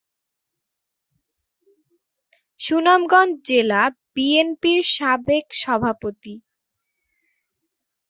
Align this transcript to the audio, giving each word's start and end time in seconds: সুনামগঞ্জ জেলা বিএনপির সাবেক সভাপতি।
সুনামগঞ্জ 2.59 3.33
জেলা 3.47 3.81
বিএনপির 4.15 4.81
সাবেক 4.95 5.45
সভাপতি। 5.61 6.33